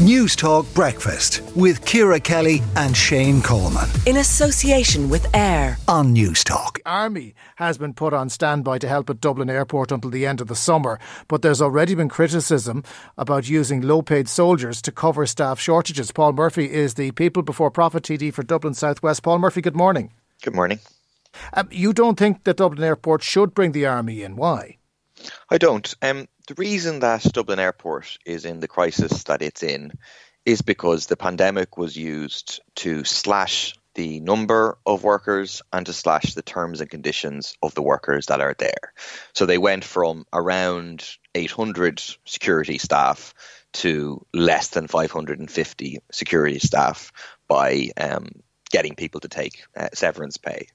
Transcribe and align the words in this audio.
Newstalk 0.00 0.72
Breakfast 0.74 1.42
with 1.54 1.84
Ciara 1.84 2.18
Kelly 2.18 2.62
and 2.74 2.96
Shane 2.96 3.42
Coleman. 3.42 3.86
In 4.06 4.16
association 4.16 5.10
with 5.10 5.26
AIR 5.36 5.76
on 5.88 6.14
Newstalk. 6.14 6.78
Army 6.86 7.34
has 7.56 7.76
been 7.76 7.92
put 7.92 8.14
on 8.14 8.30
standby 8.30 8.78
to 8.78 8.88
help 8.88 9.10
at 9.10 9.20
Dublin 9.20 9.50
Airport 9.50 9.92
until 9.92 10.10
the 10.10 10.24
end 10.24 10.40
of 10.40 10.46
the 10.46 10.56
summer, 10.56 10.98
but 11.28 11.42
there's 11.42 11.60
already 11.60 11.94
been 11.94 12.08
criticism 12.08 12.82
about 13.18 13.50
using 13.50 13.82
low 13.82 14.00
paid 14.00 14.26
soldiers 14.26 14.80
to 14.80 14.90
cover 14.90 15.26
staff 15.26 15.60
shortages. 15.60 16.12
Paul 16.12 16.32
Murphy 16.32 16.72
is 16.72 16.94
the 16.94 17.10
People 17.10 17.42
Before 17.42 17.70
Profit 17.70 18.02
TD 18.02 18.32
for 18.32 18.42
Dublin 18.42 18.72
Southwest. 18.72 19.22
Paul 19.22 19.38
Murphy, 19.38 19.60
good 19.60 19.76
morning. 19.76 20.14
Good 20.40 20.54
morning. 20.54 20.80
Um, 21.52 21.68
you 21.70 21.92
don't 21.92 22.18
think 22.18 22.44
that 22.44 22.56
Dublin 22.56 22.82
Airport 22.82 23.22
should 23.22 23.52
bring 23.52 23.72
the 23.72 23.84
Army 23.84 24.22
in? 24.22 24.36
Why? 24.36 24.78
I 25.50 25.58
don't. 25.58 25.94
Um, 26.00 26.26
the 26.50 26.54
reason 26.60 26.98
that 26.98 27.22
Dublin 27.32 27.60
Airport 27.60 28.18
is 28.26 28.44
in 28.44 28.58
the 28.58 28.66
crisis 28.66 29.22
that 29.24 29.40
it's 29.40 29.62
in 29.62 29.92
is 30.44 30.62
because 30.62 31.06
the 31.06 31.16
pandemic 31.16 31.76
was 31.78 31.96
used 31.96 32.60
to 32.74 33.04
slash 33.04 33.76
the 33.94 34.18
number 34.18 34.76
of 34.84 35.04
workers 35.04 35.62
and 35.72 35.86
to 35.86 35.92
slash 35.92 36.34
the 36.34 36.42
terms 36.42 36.80
and 36.80 36.90
conditions 36.90 37.54
of 37.62 37.72
the 37.74 37.82
workers 37.82 38.26
that 38.26 38.40
are 38.40 38.56
there. 38.58 38.92
So 39.32 39.46
they 39.46 39.58
went 39.58 39.84
from 39.84 40.26
around 40.32 41.08
800 41.36 42.02
security 42.24 42.78
staff 42.78 43.32
to 43.74 44.26
less 44.34 44.70
than 44.70 44.88
550 44.88 45.98
security 46.10 46.58
staff 46.58 47.12
by 47.46 47.90
um, 47.96 48.26
getting 48.70 48.96
people 48.96 49.20
to 49.20 49.28
take 49.28 49.62
uh, 49.76 49.90
severance 49.94 50.36
pay. 50.36 50.66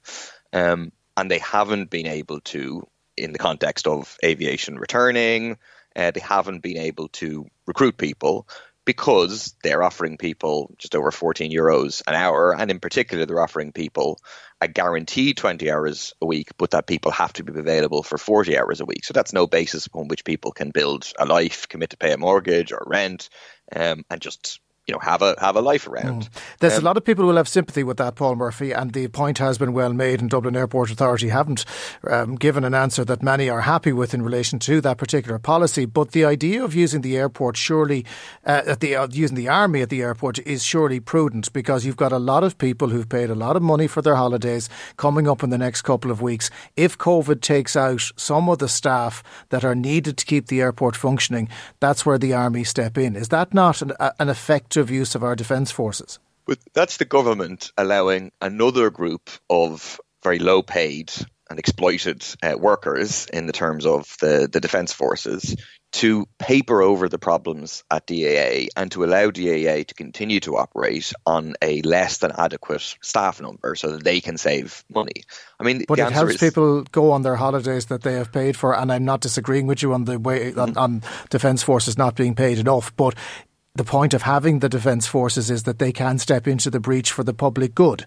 Um, 0.54 0.94
and 1.18 1.30
they 1.30 1.40
haven't 1.40 1.90
been 1.90 2.08
able 2.08 2.40
to 2.42 2.88
in 3.18 3.32
the 3.32 3.40
context 3.40 3.88
of 3.88 4.18
aviation 4.24 4.78
returning. 4.78 5.58
Uh, 5.96 6.12
they 6.12 6.20
haven't 6.20 6.62
been 6.62 6.78
able 6.78 7.08
to 7.10 7.46
recruit 7.66 7.98
people 7.98 8.48
because 8.86 9.56
they're 9.64 9.82
offering 9.82 10.18
people 10.18 10.72
just 10.78 10.96
over 10.96 11.12
14 11.12 11.52
euros 11.52 12.04
an 12.08 12.14
hour. 12.14 12.56
And 12.56 12.70
in 12.70 12.80
particular, 12.80 13.26
they're 13.26 13.42
offering 13.42 13.72
people 13.72 14.20
a 14.62 14.68
guaranteed 14.68 15.38
20 15.38 15.72
hours 15.72 16.14
a 16.22 16.26
week, 16.26 16.50
but 16.58 16.72
that 16.72 16.88
people 16.88 17.12
have 17.12 17.34
to 17.34 17.44
be 17.44 17.60
available 17.60 18.04
for 18.04 18.18
40 18.18 18.58
hours 18.58 18.82
a 18.82 18.86
week. 18.86 19.04
So 19.04 19.14
that's 19.14 19.34
no 19.34 19.48
basis 19.48 19.88
upon 19.88 20.08
which 20.08 20.24
people 20.24 20.52
can 20.52 20.70
build 20.70 21.12
a 21.18 21.26
life, 21.26 21.68
commit 21.68 21.90
to 21.90 21.98
pay 21.98 22.14
a 22.14 22.18
mortgage 22.18 22.72
or 22.72 22.84
rent, 22.86 23.30
um, 23.76 24.06
and 24.10 24.22
just 24.22 24.60
you 24.88 24.94
know 24.94 25.00
have 25.00 25.22
a 25.22 25.36
have 25.40 25.56
a 25.56 25.62
life 25.62 25.88
around. 25.88 26.24
Mm. 26.24 26.30
There's 26.60 26.78
um, 26.78 26.84
a 26.84 26.86
lot 26.86 26.98
of 26.98 27.04
people 27.04 27.24
who 27.24 27.30
will 27.30 27.38
have 27.38 27.48
sympathy 27.48 27.84
with 27.84 27.98
that, 27.98 28.16
Paul 28.16 28.36
Murphy, 28.36 28.72
and 28.72 28.94
the 28.94 29.08
point 29.08 29.40
has 29.40 29.58
been 29.58 29.74
well 29.74 29.94
made. 29.94 30.22
And 30.22 30.30
Dublin 30.30 30.56
Airport 30.56 30.92
Authority 30.92 31.30
haven't 31.30 31.66
um, 32.08 32.36
given 32.36 32.64
an 32.64 32.76
answer 32.76 33.04
that 33.06 33.24
many 33.24 33.50
are 33.50 33.62
happy 33.62 33.92
with 33.92 34.14
in 34.14 34.22
relation 34.22 34.60
to 34.60 34.82
that 34.82 34.98
particular 34.98 35.40
policy. 35.40 35.86
But 35.86 36.12
the 36.12 36.24
idea 36.24 36.64
of 36.64 36.76
using 36.76 37.02
the 37.02 37.18
airport 37.18 37.58
surely, 37.58 38.06
uh, 38.46 38.62
at 38.68 38.80
the 38.80 38.96
uh, 38.96 39.08
using 39.12 39.36
the 39.36 39.48
army 39.48 39.82
at 39.82 39.90
the 39.90 40.04
airport 40.04 40.40
is 40.40 40.64
surely 40.64 41.00
prudent 41.00 41.52
because 41.52 41.86
you've 41.86 41.98
got 41.98 42.12
a 42.12 42.20
lot 42.20 42.44
of 42.44 42.58
people 42.58 42.90
who've 42.90 43.10
paid 43.10 43.32
a 43.32 43.36
lot 43.36 43.56
of 43.56 43.64
money 43.64 43.88
for 43.88 44.04
their 44.04 44.16
holidays 44.16 44.70
coming 44.98 45.28
up 45.28 45.42
in 45.42 45.50
the 45.50 45.58
next 45.58 45.82
couple 45.82 46.12
of 46.12 46.22
weeks. 46.22 46.52
If 46.76 46.98
COVID 46.98 47.42
takes 47.42 47.76
out 47.76 48.12
some 48.16 48.50
of 48.50 48.60
the 48.60 48.70
staff 48.70 49.24
that 49.50 49.66
are 49.66 49.76
needed 49.76 50.18
to 50.18 50.26
keep 50.26 50.46
the 50.48 50.62
airport 50.62 50.96
functioning, 50.96 51.50
that's 51.80 52.06
where 52.06 52.20
the 52.20 52.34
army 52.34 52.64
step 52.64 53.00
in. 53.00 53.16
Is 53.16 53.30
that 53.30 53.52
not 53.52 53.82
an, 53.82 53.94
an 54.20 54.30
effect? 54.30 54.75
Effective 54.76 54.94
use 54.94 55.16
of 55.16 55.24
our 55.24 55.36
defence 55.36 55.72
forces. 55.72 56.20
But 56.46 56.60
that's 56.74 56.98
the 56.98 57.06
government 57.06 57.72
allowing 57.78 58.32
another 58.42 58.90
group 58.90 59.30
of 59.50 60.00
very 60.24 60.40
low 60.40 60.62
paid 60.62 61.12
and 61.50 61.60
exploited 61.60 62.26
uh, 62.42 62.56
workers 62.58 63.28
in 63.32 63.46
the 63.46 63.54
terms 63.54 63.86
of 63.86 64.18
the, 64.20 64.50
the 64.52 64.60
defence 64.60 64.92
forces 64.92 65.56
to 65.92 66.28
paper 66.40 66.82
over 66.82 67.08
the 67.08 67.20
problems 67.20 67.84
at 67.90 68.06
DAA 68.08 68.68
and 68.76 68.92
to 68.92 69.04
allow 69.04 69.30
DAA 69.30 69.84
to 69.88 69.94
continue 69.96 70.40
to 70.42 70.58
operate 70.58 71.14
on 71.26 71.54
a 71.62 71.82
less 71.84 72.18
than 72.18 72.32
adequate 72.38 72.98
staff 73.02 73.40
number 73.40 73.76
so 73.76 73.92
that 73.92 74.04
they 74.04 74.20
can 74.20 74.38
save 74.38 74.84
money. 74.94 75.24
I 75.60 75.64
mean, 75.64 75.86
but 75.88 76.00
it 76.00 76.12
helps 76.12 76.34
is, 76.34 76.40
people 76.40 76.84
go 76.92 77.12
on 77.12 77.22
their 77.22 77.38
holidays 77.38 77.86
that 77.86 78.02
they 78.02 78.14
have 78.14 78.32
paid 78.32 78.58
for, 78.58 78.76
and 78.76 78.92
I'm 78.92 79.06
not 79.06 79.22
disagreeing 79.22 79.68
with 79.68 79.82
you 79.82 79.94
on 79.94 80.06
the 80.06 80.20
way 80.20 80.52
mm-hmm. 80.52 80.78
on 80.78 81.04
defence 81.30 81.64
forces 81.64 81.98
not 81.98 82.16
being 82.16 82.36
paid 82.36 82.58
enough, 82.58 82.94
but 82.98 83.16
the 83.76 83.84
point 83.84 84.14
of 84.14 84.22
having 84.22 84.60
the 84.60 84.70
defence 84.70 85.06
forces 85.06 85.52
is 85.52 85.64
that 85.64 85.80
they 85.80 85.92
can 85.92 86.18
step 86.18 86.48
into 86.48 86.70
the 86.70 86.80
breach 86.80 87.12
for 87.12 87.24
the 87.24 87.34
public 87.34 87.76
good. 87.76 88.06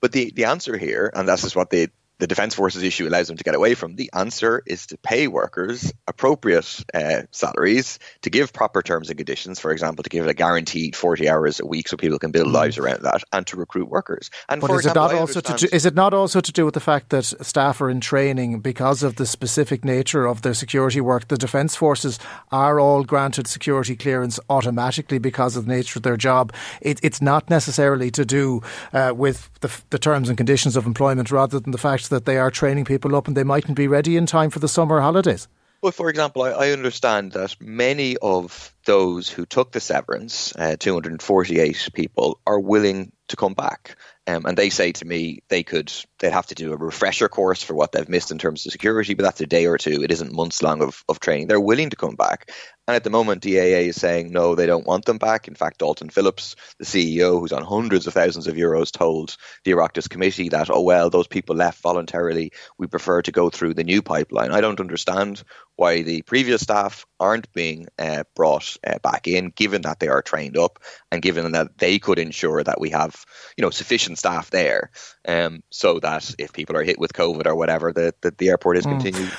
But 0.00 0.12
the, 0.12 0.30
the 0.34 0.44
answer 0.44 0.78
here, 0.78 1.10
and 1.14 1.28
this 1.28 1.44
is 1.44 1.56
what 1.56 1.70
they 1.70 1.88
the 2.18 2.26
Defence 2.26 2.54
Forces 2.54 2.82
issue 2.82 3.06
allows 3.06 3.28
them 3.28 3.36
to 3.36 3.44
get 3.44 3.54
away 3.54 3.74
from. 3.74 3.94
The 3.96 4.10
answer 4.14 4.62
is 4.66 4.86
to 4.86 4.96
pay 4.98 5.28
workers 5.28 5.92
appropriate 6.06 6.84
uh, 6.94 7.22
salaries, 7.30 7.98
to 8.22 8.30
give 8.30 8.52
proper 8.52 8.82
terms 8.82 9.10
and 9.10 9.18
conditions, 9.18 9.60
for 9.60 9.70
example, 9.70 10.02
to 10.02 10.08
give 10.08 10.26
a 10.26 10.32
guaranteed 10.32 10.96
40 10.96 11.28
hours 11.28 11.60
a 11.60 11.66
week 11.66 11.88
so 11.88 11.96
people 11.96 12.18
can 12.18 12.30
build 12.30 12.48
mm. 12.48 12.52
lives 12.52 12.78
around 12.78 13.02
that, 13.02 13.22
and 13.32 13.46
to 13.48 13.56
recruit 13.56 13.88
workers. 13.88 14.30
And 14.48 14.60
but 14.60 14.70
is, 14.70 14.78
example, 14.78 15.04
it 15.04 15.12
not 15.12 15.20
also 15.20 15.40
to 15.40 15.54
do, 15.54 15.68
is 15.72 15.84
it 15.84 15.94
not 15.94 16.14
also 16.14 16.40
to 16.40 16.52
do 16.52 16.64
with 16.64 16.74
the 16.74 16.80
fact 16.80 17.10
that 17.10 17.24
staff 17.24 17.80
are 17.80 17.90
in 17.90 18.00
training 18.00 18.60
because 18.60 19.02
of 19.02 19.16
the 19.16 19.26
specific 19.26 19.84
nature 19.84 20.26
of 20.26 20.42
their 20.42 20.54
security 20.54 21.00
work? 21.00 21.28
The 21.28 21.36
Defence 21.36 21.76
Forces 21.76 22.18
are 22.50 22.80
all 22.80 23.04
granted 23.04 23.46
security 23.46 23.94
clearance 23.94 24.40
automatically 24.48 25.18
because 25.18 25.56
of 25.56 25.66
the 25.66 25.74
nature 25.74 25.98
of 25.98 26.02
their 26.02 26.16
job. 26.16 26.52
It, 26.80 26.98
it's 27.02 27.20
not 27.20 27.50
necessarily 27.50 28.10
to 28.12 28.24
do 28.24 28.62
uh, 28.92 29.12
with 29.14 29.50
the, 29.60 29.70
the 29.90 29.98
terms 29.98 30.28
and 30.28 30.38
conditions 30.38 30.76
of 30.76 30.86
employment 30.86 31.30
rather 31.30 31.60
than 31.60 31.72
the 31.72 31.78
fact 31.78 32.05
that 32.08 32.24
they 32.24 32.38
are 32.38 32.50
training 32.50 32.84
people 32.84 33.16
up 33.16 33.28
and 33.28 33.36
they 33.36 33.44
mightn't 33.44 33.76
be 33.76 33.88
ready 33.88 34.16
in 34.16 34.26
time 34.26 34.50
for 34.50 34.58
the 34.58 34.68
summer 34.68 35.00
holidays? 35.00 35.48
Well, 35.82 35.92
for 35.92 36.08
example, 36.08 36.42
I, 36.42 36.50
I 36.50 36.70
understand 36.70 37.32
that 37.32 37.56
many 37.60 38.16
of 38.16 38.74
those 38.86 39.28
who 39.28 39.46
took 39.46 39.72
the 39.72 39.80
severance, 39.80 40.54
uh, 40.56 40.76
248 40.78 41.90
people, 41.92 42.40
are 42.46 42.58
willing 42.58 43.12
to 43.28 43.36
come 43.36 43.54
back. 43.54 43.96
Um, 44.28 44.44
and 44.44 44.56
they 44.56 44.70
say 44.70 44.92
to 44.92 45.04
me 45.04 45.42
they 45.48 45.62
could 45.62 45.92
they'd 46.18 46.32
have 46.32 46.46
to 46.46 46.54
do 46.54 46.72
a 46.72 46.76
refresher 46.76 47.28
course 47.28 47.62
for 47.62 47.74
what 47.74 47.92
they've 47.92 48.08
missed 48.08 48.30
in 48.30 48.38
terms 48.38 48.66
of 48.66 48.72
security, 48.72 49.14
but 49.14 49.22
that's 49.22 49.40
a 49.40 49.46
day 49.46 49.66
or 49.66 49.78
two. 49.78 50.02
It 50.02 50.10
isn't 50.10 50.32
months 50.32 50.62
long 50.62 50.82
of, 50.82 51.04
of 51.08 51.20
training. 51.20 51.46
They're 51.46 51.60
willing 51.60 51.90
to 51.90 51.96
come 51.96 52.16
back. 52.16 52.50
And 52.88 52.94
at 52.94 53.02
the 53.02 53.10
moment, 53.10 53.42
DAA 53.42 53.88
is 53.88 54.00
saying 54.00 54.30
no, 54.30 54.54
they 54.54 54.66
don't 54.66 54.86
want 54.86 55.06
them 55.06 55.18
back. 55.18 55.48
In 55.48 55.56
fact, 55.56 55.78
Dalton 55.78 56.08
Philips, 56.08 56.54
the 56.78 56.84
CEO, 56.84 57.40
who's 57.40 57.52
on 57.52 57.64
hundreds 57.64 58.06
of 58.06 58.14
thousands 58.14 58.46
of 58.46 58.54
euros, 58.54 58.92
told 58.92 59.36
the 59.64 59.72
Oireachtas 59.72 60.08
committee 60.08 60.50
that, 60.50 60.70
oh, 60.70 60.82
well, 60.82 61.10
those 61.10 61.26
people 61.26 61.56
left 61.56 61.82
voluntarily. 61.82 62.52
We 62.78 62.86
prefer 62.86 63.22
to 63.22 63.32
go 63.32 63.50
through 63.50 63.74
the 63.74 63.82
new 63.82 64.02
pipeline. 64.02 64.52
I 64.52 64.60
don't 64.60 64.78
understand 64.78 65.42
why 65.74 66.02
the 66.02 66.22
previous 66.22 66.62
staff 66.62 67.06
aren't 67.18 67.52
being 67.52 67.88
uh, 67.98 68.22
brought 68.36 68.76
uh, 68.86 68.98
back 69.02 69.26
in, 69.26 69.50
given 69.50 69.82
that 69.82 69.98
they 69.98 70.08
are 70.08 70.22
trained 70.22 70.56
up 70.56 70.78
and 71.10 71.20
given 71.20 71.52
that 71.52 71.78
they 71.78 71.98
could 71.98 72.20
ensure 72.20 72.62
that 72.62 72.80
we 72.80 72.90
have, 72.90 73.15
you 73.56 73.62
know, 73.62 73.70
sufficient 73.70 74.18
staff 74.18 74.50
there, 74.50 74.90
um, 75.28 75.62
so 75.70 75.98
that 76.00 76.34
if 76.38 76.52
people 76.52 76.76
are 76.76 76.82
hit 76.82 76.98
with 76.98 77.12
COVID 77.12 77.46
or 77.46 77.54
whatever, 77.54 77.92
that 77.92 78.20
the, 78.22 78.34
the, 78.36 78.48
airport 78.48 78.76
is 78.76 78.86
mm. 78.86 78.90
continued. 78.90 79.30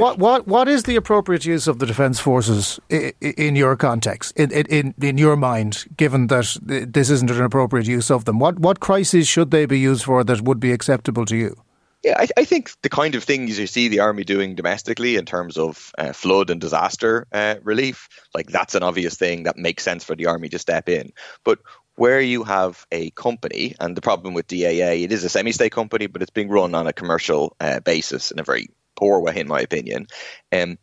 What 0.00 0.18
what 0.18 0.46
what 0.46 0.68
is 0.68 0.84
the 0.84 0.96
appropriate 0.96 1.44
use 1.44 1.66
of 1.66 1.78
the 1.78 1.86
defence 1.86 2.20
forces 2.20 2.80
in, 2.88 3.12
in 3.20 3.56
your 3.56 3.76
context, 3.76 4.36
in, 4.36 4.50
in 4.50 4.94
in 5.00 5.18
your 5.18 5.36
mind, 5.36 5.86
given 5.96 6.26
that 6.28 6.58
this 6.62 7.10
isn't 7.10 7.30
an 7.30 7.42
appropriate 7.42 7.86
use 7.86 8.10
of 8.10 8.24
them? 8.24 8.38
What 8.38 8.58
what 8.58 8.80
crises 8.80 9.28
should 9.28 9.50
they 9.50 9.66
be 9.66 9.78
used 9.78 10.04
for 10.04 10.24
that 10.24 10.42
would 10.42 10.60
be 10.60 10.72
acceptable 10.72 11.24
to 11.26 11.36
you? 11.36 11.56
Yeah, 12.06 12.14
I, 12.18 12.28
I, 12.36 12.44
think 12.44 12.70
the 12.82 12.88
kind 12.88 13.16
of 13.16 13.24
things 13.24 13.58
you 13.58 13.66
see 13.66 13.88
the 13.88 13.98
army 13.98 14.22
doing 14.22 14.54
domestically 14.54 15.16
in 15.16 15.24
terms 15.24 15.58
of 15.58 15.90
uh, 15.98 16.12
flood 16.12 16.50
and 16.50 16.60
disaster 16.60 17.26
uh, 17.32 17.56
relief, 17.64 18.08
like 18.32 18.46
that's 18.46 18.76
an 18.76 18.84
obvious 18.84 19.16
thing 19.16 19.42
that 19.42 19.56
makes 19.56 19.82
sense 19.82 20.04
for 20.04 20.14
the 20.14 20.26
army 20.26 20.48
to 20.50 20.58
step 20.60 20.88
in. 20.88 21.12
But 21.42 21.58
where 21.96 22.20
you 22.20 22.44
have 22.44 22.86
a 22.92 23.10
company, 23.10 23.74
and 23.80 23.96
the 23.96 24.02
problem 24.02 24.34
with 24.34 24.46
DAA, 24.46 25.02
it 25.02 25.12
is 25.12 25.24
a 25.24 25.28
semi-state 25.28 25.72
company, 25.72 26.06
but 26.06 26.22
it's 26.22 26.30
being 26.30 26.48
run 26.48 26.74
on 26.74 26.86
a 26.86 26.92
commercial 26.92 27.56
uh, 27.58 27.80
basis 27.80 28.30
in 28.30 28.38
a 28.38 28.44
very 28.44 28.68
poor 28.94 29.20
way, 29.20 29.36
in 29.36 29.48
my 29.48 29.60
opinion. 29.60 30.06
Um, 30.52 30.78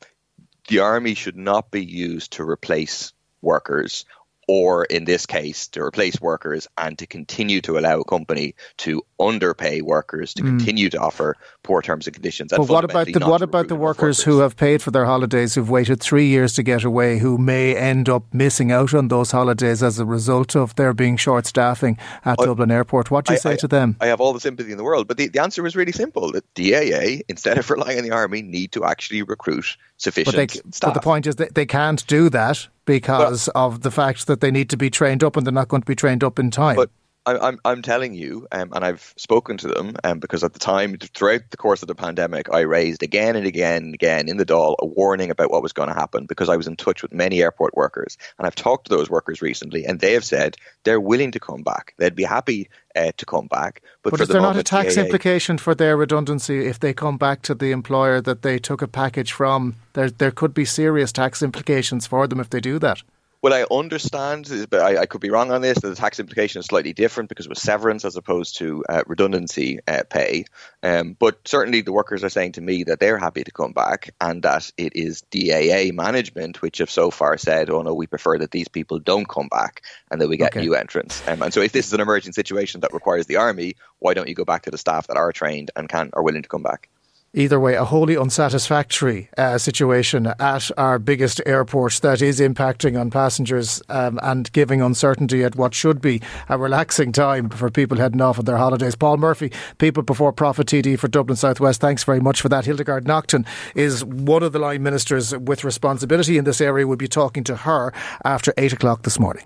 the 0.67 0.79
army 0.79 1.13
should 1.13 1.37
not 1.37 1.71
be 1.71 1.83
used 1.83 2.33
to 2.33 2.43
replace 2.43 3.13
workers 3.41 4.05
or 4.47 4.85
in 4.85 5.05
this 5.05 5.25
case 5.25 5.67
to 5.69 5.81
replace 5.81 6.19
workers 6.19 6.67
and 6.77 6.97
to 6.97 7.07
continue 7.07 7.61
to 7.61 7.77
allow 7.77 7.99
a 7.99 8.03
company 8.03 8.55
to 8.77 9.01
underpay 9.19 9.81
workers 9.81 10.33
to 10.33 10.43
mm. 10.43 10.47
continue 10.47 10.89
to 10.89 10.99
offer 10.99 11.37
poor 11.63 11.81
terms 11.81 12.07
and 12.07 12.13
conditions. 12.13 12.51
But 12.51 12.67
what 12.67 12.83
about 12.83 13.07
the 13.07 13.19
what 13.25 13.41
about 13.41 13.67
the 13.67 13.75
workers, 13.75 14.01
workers, 14.01 14.23
who 14.23 14.39
have 14.39 14.57
paid 14.57 14.81
for 14.81 14.91
their 14.91 15.05
holidays, 15.05 15.55
who've 15.55 15.69
waited 15.69 16.01
three 16.01 16.27
years 16.27 16.53
to 16.53 16.63
get 16.63 16.83
away, 16.83 17.19
who 17.19 17.37
may 17.37 17.75
end 17.75 18.09
up 18.09 18.33
missing 18.33 18.71
out 18.71 18.93
on 18.93 19.07
those 19.07 19.31
holidays 19.31 19.81
as 19.81 19.99
a 19.99 20.05
result 20.05 20.55
of 20.55 20.75
there 20.75 20.93
being 20.93 21.17
short 21.17 21.45
staffing 21.45 21.97
at 22.25 22.39
I, 22.39 22.45
Dublin 22.45 22.71
Airport? 22.71 23.11
What 23.11 23.25
do 23.25 23.33
you 23.33 23.37
I, 23.37 23.39
say 23.39 23.53
I, 23.53 23.57
to 23.57 23.67
them? 23.67 23.95
I 24.01 24.07
have 24.07 24.19
all 24.19 24.33
the 24.33 24.39
sympathy 24.39 24.71
in 24.71 24.77
the 24.77 24.83
world, 24.83 25.07
but 25.07 25.17
the, 25.17 25.27
the 25.27 25.41
answer 25.41 25.63
was 25.63 25.75
really 25.75 25.91
simple. 25.91 26.31
The 26.31 26.43
DAA, 26.55 27.21
instead 27.29 27.57
of 27.57 27.69
relying 27.69 27.97
on 27.97 28.03
the 28.03 28.11
army, 28.11 28.41
need 28.41 28.71
to 28.73 28.83
actually 28.83 29.23
recruit 29.23 29.77
sufficient 29.97 30.35
but 30.35 30.49
they, 30.49 30.71
staff. 30.71 30.89
But 30.89 30.93
the 30.93 31.03
point 31.03 31.27
is 31.27 31.37
that 31.37 31.55
they 31.55 31.65
can't 31.65 32.05
do 32.07 32.29
that 32.29 32.67
because 32.85 33.49
well, 33.53 33.67
of 33.67 33.81
the 33.81 33.91
fact 33.91 34.27
that 34.27 34.41
they 34.41 34.51
need 34.51 34.69
to 34.69 34.77
be 34.77 34.89
trained 34.89 35.23
up 35.23 35.37
and 35.37 35.45
they're 35.45 35.53
not 35.53 35.67
going 35.67 35.81
to 35.81 35.85
be 35.85 35.95
trained 35.95 36.23
up 36.23 36.39
in 36.39 36.51
time. 36.51 36.75
But 36.75 36.89
I'm, 37.25 37.59
I'm 37.63 37.81
telling 37.81 38.13
you, 38.13 38.47
um, 38.51 38.71
and 38.73 38.83
I've 38.83 39.13
spoken 39.17 39.57
to 39.57 39.67
them, 39.67 39.95
um, 40.03 40.19
because 40.19 40.43
at 40.43 40.53
the 40.53 40.59
time, 40.59 40.97
throughout 40.97 41.41
the 41.51 41.57
course 41.57 41.81
of 41.81 41.87
the 41.87 41.95
pandemic, 41.95 42.53
I 42.53 42.61
raised 42.61 43.01
again 43.01 43.35
and 43.35 43.45
again 43.45 43.83
and 43.83 43.93
again 43.93 44.27
in 44.27 44.37
the 44.37 44.45
Dáil 44.45 44.75
a 44.79 44.85
warning 44.85 45.31
about 45.31 45.49
what 45.49 45.63
was 45.63 45.71
going 45.71 45.87
to 45.87 45.95
happen 45.95 46.25
because 46.25 46.49
I 46.49 46.57
was 46.57 46.67
in 46.67 46.75
touch 46.75 47.01
with 47.01 47.13
many 47.13 47.41
airport 47.41 47.75
workers. 47.75 48.17
And 48.37 48.45
I've 48.45 48.55
talked 48.55 48.87
to 48.87 48.95
those 48.95 49.09
workers 49.09 49.41
recently, 49.41 49.85
and 49.85 49.99
they 49.99 50.13
have 50.13 50.25
said 50.25 50.57
they're 50.83 50.99
willing 50.99 51.31
to 51.31 51.39
come 51.39 51.63
back. 51.63 51.93
They'd 51.97 52.15
be 52.15 52.23
happy 52.23 52.69
uh, 52.95 53.13
to 53.15 53.25
come 53.25 53.47
back. 53.47 53.81
But, 54.01 54.11
but 54.11 54.21
is 54.21 54.27
the 54.27 54.33
there 54.33 54.41
moment, 54.41 54.57
not 54.71 54.81
a 54.81 54.83
tax 54.83 54.97
implication 54.97 55.57
for 55.57 55.73
their 55.73 55.95
redundancy 55.95 56.67
if 56.67 56.79
they 56.79 56.93
come 56.93 57.17
back 57.17 57.41
to 57.43 57.55
the 57.55 57.71
employer 57.71 58.19
that 58.21 58.41
they 58.41 58.59
took 58.59 58.81
a 58.81 58.87
package 58.87 59.31
from? 59.31 59.75
There, 59.93 60.09
there 60.09 60.31
could 60.31 60.53
be 60.53 60.65
serious 60.65 61.11
tax 61.11 61.41
implications 61.41 62.05
for 62.05 62.27
them 62.27 62.39
if 62.39 62.49
they 62.49 62.59
do 62.59 62.79
that. 62.79 63.01
What 63.43 63.51
I 63.51 63.65
understand, 63.69 64.49
is, 64.49 64.67
but 64.67 64.79
I, 64.79 65.01
I, 65.01 65.05
could 65.05 65.19
be 65.19 65.29
wrong 65.29 65.51
on 65.51 65.61
this, 65.61 65.77
that 65.79 65.89
the 65.89 65.95
tax 65.97 66.17
implication 66.17 66.61
is 66.61 66.65
slightly 66.67 66.93
different 66.93 67.27
because 67.27 67.45
it 67.45 67.49
was 67.49 67.61
severance 67.61 68.05
as 68.05 68.15
opposed 68.15 68.55
to 68.59 68.85
uh, 68.87 69.03
redundancy 69.05 69.79
uh, 69.85 70.03
pay. 70.09 70.45
Um, 70.81 71.17
but 71.19 71.45
certainly 71.45 71.81
the 71.81 71.91
workers 71.91 72.23
are 72.23 72.29
saying 72.29 72.53
to 72.53 72.61
me 72.61 72.85
that 72.85 73.01
they're 73.01 73.17
happy 73.17 73.43
to 73.43 73.51
come 73.51 73.73
back 73.73 74.15
and 74.21 74.43
that 74.43 74.71
it 74.77 74.95
is 74.95 75.23
DAA 75.23 75.91
management 75.91 76.61
which 76.61 76.77
have 76.77 76.89
so 76.89 77.11
far 77.11 77.37
said, 77.37 77.69
oh 77.69 77.81
no, 77.81 77.93
we 77.93 78.07
prefer 78.07 78.37
that 78.37 78.51
these 78.51 78.69
people 78.69 78.99
don't 78.99 79.27
come 79.27 79.49
back 79.49 79.81
and 80.09 80.21
that 80.21 80.29
we 80.29 80.37
get 80.37 80.53
okay. 80.53 80.61
new 80.61 80.73
entrants. 80.73 81.21
Um, 81.27 81.41
and 81.41 81.53
so 81.53 81.59
if 81.59 81.73
this 81.73 81.87
is 81.87 81.91
an 81.91 81.99
emerging 81.99 82.31
situation 82.31 82.79
that 82.79 82.93
requires 82.93 83.25
the 83.25 83.35
army, 83.35 83.75
why 83.99 84.13
don't 84.13 84.29
you 84.29 84.35
go 84.35 84.45
back 84.45 84.61
to 84.61 84.71
the 84.71 84.77
staff 84.77 85.07
that 85.07 85.17
are 85.17 85.33
trained 85.33 85.69
and 85.75 85.89
can 85.89 86.11
are 86.13 86.23
willing 86.23 86.43
to 86.43 86.47
come 86.47 86.63
back? 86.63 86.87
Either 87.35 87.59
way, 87.59 87.73
a 87.73 87.83
wholly 87.83 88.15
unsatisfactory 88.15 89.27
uh, 89.39 89.57
situation 89.57 90.27
at 90.39 90.69
our 90.77 90.99
biggest 90.99 91.41
airport 91.47 91.93
that 92.03 92.21
is 92.21 92.39
impacting 92.39 92.99
on 92.99 93.09
passengers 93.09 93.81
um, 93.89 94.19
and 94.21 94.51
giving 94.51 94.83
uncertainty 94.83 95.43
at 95.43 95.55
what 95.55 95.73
should 95.73 95.99
be 95.99 96.21
a 96.47 96.59
relaxing 96.59 97.11
time 97.11 97.49
for 97.49 97.71
people 97.71 97.97
heading 97.97 98.21
off 98.21 98.37
on 98.37 98.45
their 98.45 98.57
holidays. 98.57 98.95
Paul 98.95 99.17
Murphy, 99.17 99.51
People 99.79 100.03
Before 100.03 100.31
Profit 100.31 100.67
TD 100.67 100.99
for 100.99 101.07
Dublin 101.07 101.35
Southwest, 101.35 101.81
thanks 101.81 102.03
very 102.03 102.19
much 102.19 102.39
for 102.39 102.49
that. 102.49 102.65
Hildegarde 102.65 103.07
Naughton 103.07 103.47
is 103.73 104.05
one 104.05 104.43
of 104.43 104.51
the 104.51 104.59
line 104.59 104.83
ministers 104.83 105.35
with 105.35 105.63
responsibility 105.63 106.37
in 106.37 106.45
this 106.45 106.61
area. 106.61 106.85
We'll 106.85 106.97
be 106.97 107.07
talking 107.07 107.43
to 107.45 107.55
her 107.55 107.91
after 108.23 108.53
8 108.59 108.73
o'clock 108.73 109.01
this 109.01 109.19
morning. 109.19 109.45